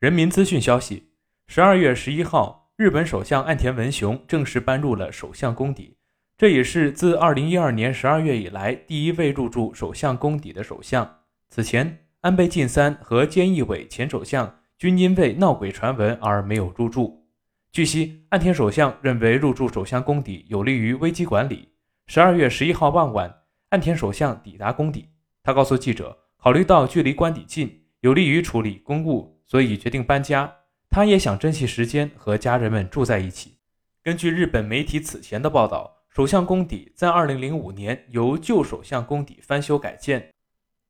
[0.00, 1.08] 人民资讯消息：
[1.48, 5.96] 十二月十一号，日本首相岸田文雄正式搬入了首相宫邸，
[6.36, 11.18] 这也是自二零一二年十二月以来第一位入住首相宫邸的首相。
[11.48, 17.26] 此前，安倍晋三和菅义伟前首相均因为闹鬼传闻而没有入住。
[17.72, 21.68] 据悉，岸田首相认为入住首相宫邸有利于危机管理。
[22.06, 23.34] 十二月十一号傍晚，
[23.70, 25.08] 岸田首相抵达宫邸，
[25.42, 30.54] 他告诉记者，考虑到距离官邸近，有利于处理公务，所以决定搬家。
[30.88, 33.56] 他也想珍惜时间和家人们住在一起。
[34.02, 40.32] 根据日本媒体此前的报道，首相宫邸在二零零五年由旧首相宫邸翻修改建，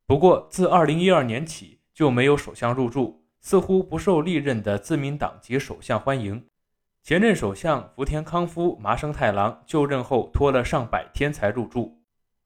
[0.07, 6.45] 不过自二零一二年起就没有首相入住，似乎不受历任的自民党籍首相欢迎。
[7.02, 11.98] 前任首相福田康夫麻生太郎就任后拖了上百天才入住。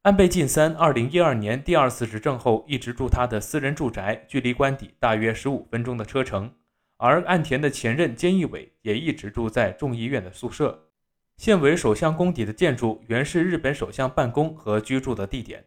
[0.03, 6.53] 安倍晋三二零一二年第二次执政后一直住他的私人住宅，距离官邸大约十五分钟的车程。
[6.97, 10.89] 而岸田的前任菅义伟也一直住在众议院的宿舍。
[11.37, 15.65] 现为首相宫邸的建筑原是日本首相办公和居住的地点。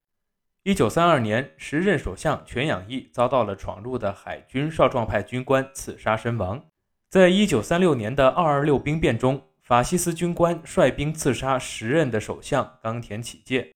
[0.63, 6.61] 一九三二年，时任首相全养义遭到了闯入的海军少壮派军官刺杀身亡。
[7.09, 13.71] 在一九三六年的二二六兵变中，法西斯军官率兵刺杀时任的首相冈田启介。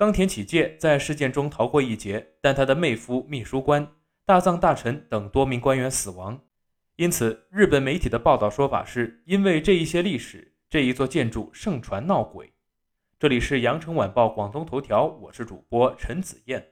[0.00, 3.86] 冈田启介在事件中逃过一劫，但他的妹夫、秘书官、
[4.24, 6.40] 大藏大臣等多名官员死亡。
[6.96, 12.50] 因此，日本媒体的报道说法是因为这一些历史，这一座建筑盛传闹鬼。
[13.18, 16.66] 这里是羊城晚报广东头条，我是主播陈子燕。